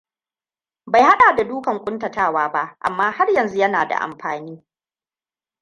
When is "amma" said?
2.79-3.11